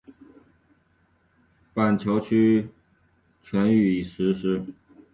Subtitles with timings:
[1.75, 2.67] 板桥区
[3.43, 4.65] 全域已实施。